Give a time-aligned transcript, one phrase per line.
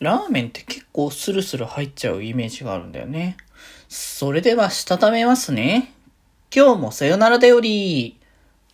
[0.00, 3.36] ラーメンって結構スルスル入っちゃうイメージがあるんだよね。
[3.88, 5.92] それでは、したためますね。
[6.54, 8.18] 今日もさよならだより。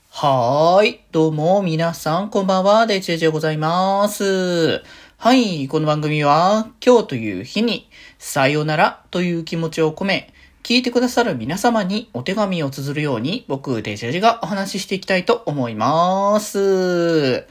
[0.09, 1.01] はーい。
[1.13, 2.87] どうも、皆さん、こんばんは。
[2.87, 4.83] デジェジでございます。
[5.19, 5.69] はい。
[5.69, 10.33] この番組は、今日という日に、さよならという気持ちを込め、
[10.63, 17.47] 聞いてくださる皆様にお手紙を綴るように、僕、デジェジがお話ししていきたいと思います。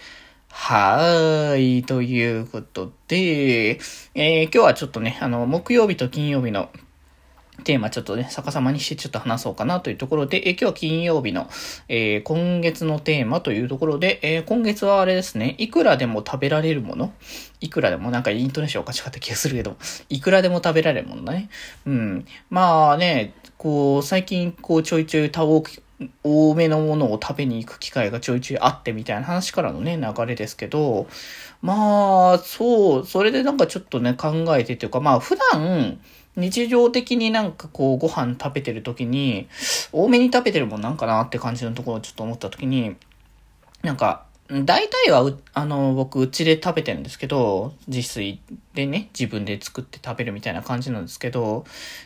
[0.52, 1.84] はーい。
[1.84, 3.80] ということで、
[4.16, 6.70] えー今日はちょっとね、あの、木曜日と金曜日の
[7.64, 11.50] テーマちょっとね、逆さまにしてちょっと話そうかなというところで、えー今日は金曜日の、
[11.88, 17.14] えー今月のテーマというところで、えー今月はあれですね、いくらでも食べられるもの
[17.62, 19.78] いくらでも、なんかイントネーションおかしかった気がするけど、
[20.10, 21.50] いくらでも食べられるものだね。
[21.86, 22.26] うん。
[22.50, 25.46] まあね、こう、最近、こう、ちょいちょい多
[26.24, 31.07] 多めのものを食べに行く機会がちょいちょいあってみたいな話からのね、流れですけど、
[31.62, 36.00] まあ、そう、それでなんかちょっとね、考えてというか、まあ、普段、
[36.38, 39.48] 日常的になんかこう、ご飯食べてる時に、
[39.92, 42.95] 多めに食べてるもんなんかなって感じのところをちょっと思った時に、
[43.82, 48.42] なんか、大体は、あの、僕、うちで食べてるんですけど、自炊
[48.73, 51.66] でね、自分で作って食べるみたいな感じなんですけど、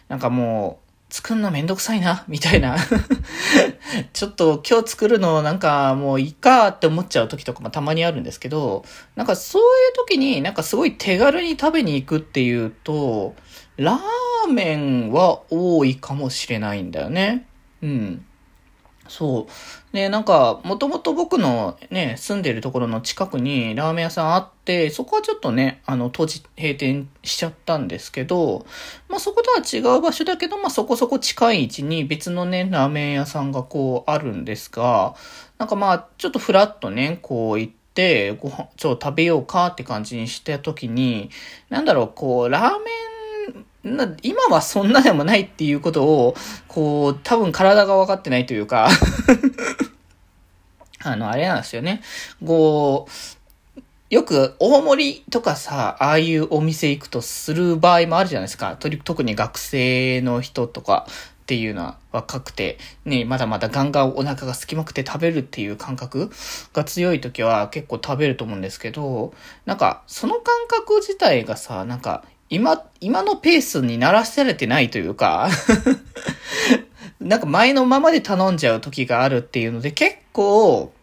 [0.10, 2.76] なんかもう、作んのめんどくさいな、 みたいな。
[4.14, 8.84] ちょっと今日作るのなんかもういいかって思っちゃう時とかもたまにあるんですけど、
[9.16, 13.36] なんかそういう時になんかすごい手軽に食べに行くっていうと、
[13.78, 17.46] ラーメンは多いかもしれないんだよね。
[17.84, 18.26] うん。
[19.14, 19.96] そう。
[19.96, 28.66] で、なんか、もともと僕のね、住んでるところの近くにラーメン屋さんあって、そこはちょっとね、あの、閉じ、閉店しちゃったんですけど、
[29.10, 35.14] まあそことは違う場所だけど、まあそこそこ近い位置に別のね、ラーメン屋さんがこうあるんですが、
[35.60, 41.30] なんかまあ、ちょっとフラッとね、こう行って、ご飯、ちょ食べようかって感じにした時に、
[41.70, 43.13] なんだろう、こう、ラーメン、
[43.84, 46.36] な今はそんなでもないっていうことを、
[46.68, 48.90] こう、多分体が分かってないというか、
[51.04, 52.02] あの、あれなんですよね。
[52.46, 53.12] こう、
[54.10, 58.76] よく大盛りとかさ、ああいうお店行くとする場合もあるじゃないですか。
[58.78, 61.08] と特に学生の人とか
[61.44, 66.32] っていうのは若くて、ね、まだまだガンガンお腹が空きまくって食べるっていう感覚
[66.74, 69.34] が強い時は結構食べると思うんですけど、
[69.66, 75.50] なんかその感覚自体がさ、なんか今、今のペースにならされてないというか、
[77.20, 80.94] なんか前のままで頼んじゃう時があるっていうので結構、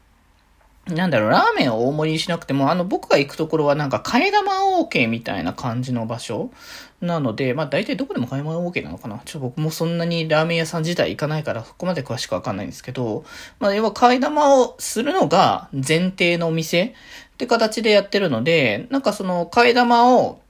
[0.86, 6.50] なんだろう、ラーメンを大盛りにしなくても、あの、僕が行くところはなんか、替え玉 OK みたいな感じの場所
[7.00, 9.20] なので、まあ大体どこでも替え玉 OK なのかな。
[9.24, 13.24] ちょっと僕もそんなにラーメン屋さん自体行かないから、そこまで詳しくわかんないんですけど、
[13.58, 16.92] まあ要は替え玉をするのが前提のお店っ
[17.36, 20.40] て形でやってるので、なんかその替え玉を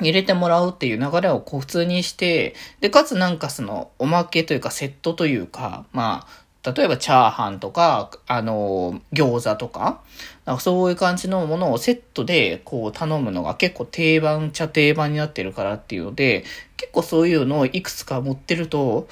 [0.00, 10.00] 入れてもらうっていう流れをこう普通にして、で、かつなんかそのおまけというかセットというか、まあ、例えばチャーハンとか、あの、餃子とか、
[10.44, 16.44] なんかそういう感じのものをセットでこう頼むのが結構定番ちゃ定番になってるからっていうので、
[16.76, 19.08] 結構そういうのをいくつか持ってると、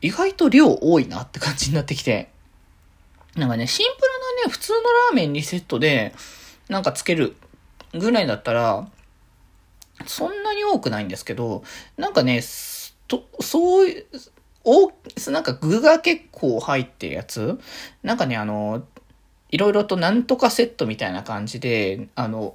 [0.00, 2.28] 意外と量多いなって感じになってきて、
[3.36, 4.08] なんかね、シンプル
[4.42, 6.14] なね、普通のラーメンにセットで、
[6.68, 7.36] なんかつける
[7.92, 8.88] ぐらいだったら、
[10.06, 11.62] そんなに多くないんですけど、
[11.96, 12.42] なんかね、
[13.08, 14.06] と、そういう、
[14.64, 14.92] お、
[15.30, 17.58] なんか具が結構入ってるやつ？
[18.02, 18.84] なんかね、あの、
[19.50, 22.54] いろいろとなんとかセットみたいな感じで、あの、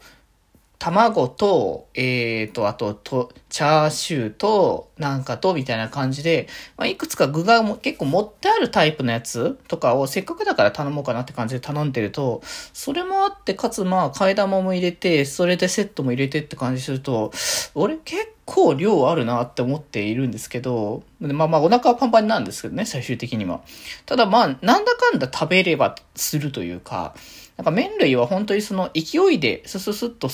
[0.79, 6.47] 卵と、えーと、あと、と、チャーシューと、なんかと、みたいな感じで、
[6.78, 12.41] まあ、いくつか具がも結構持ってあるタイプのやつとかをせっかくだから頼もうかなって感じで頼んでると、
[12.73, 17.31] それもあって、かつまあ、替え玉も入れて、それでセットも入れてって感じすると、
[17.75, 23.61] 俺結構量あるなって思っているんですけど、まあまあお腹はパンパンなんですけどね、最終的には。
[24.05, 27.16] ただまあ、なんだかんだ食べればするというか、
[27.57, 30.28] なんか麺類は本当にその勢いでスススッと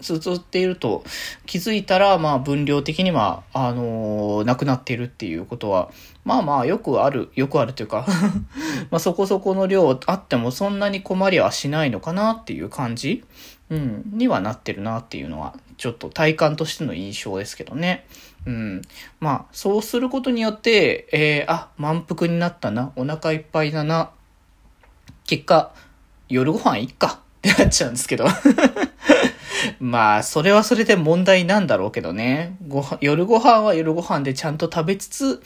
[0.00, 1.04] すすっていると
[1.46, 5.90] 気づいたら、まあ分量的には、あのーなくなっているっていうことは、
[6.24, 8.06] まあまあよくある、よくあるというか
[8.90, 13.24] まあそこそこの量あってもそんなに困りはしないのかなっていう感じ
[13.70, 18.04] うん、にはなってるなっていうのは、ちょっと体感としての印象ですけどね。
[18.44, 18.82] うん。
[19.20, 24.10] まあ、そうすることによって、えー、あ、満腹になったな、お腹いっぱいだな、
[25.24, 25.72] 結果、
[26.28, 28.26] 夜ご飯いっかってなっちゃうんですけど。
[29.80, 32.56] まあ、それはそれで問題なんだろうけどね。
[32.68, 35.42] ご、夜ご飯は夜ご飯でちゃんと食べつつ、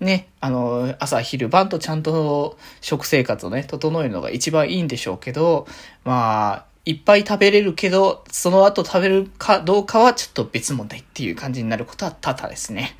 [0.00, 5.66] ね、あの、朝昼晩とちゃんと食生活をね、整えるのが一番いいんでしょうけど、
[6.04, 12.96] まあ、いっぱい食べれるけど、その後食べるかどうかはちょっと別問題っていう感じになることは多々ですね。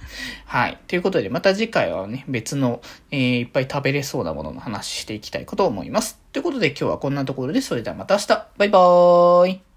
[0.46, 0.78] はい。
[0.86, 2.80] ということで、また次回はね、別の、
[3.10, 6.20] えー、いっぱい食べれそうなものの話していきたいこと思います。
[6.32, 9.71] ということで今日はこんなところで、それではまた明日バイバーイ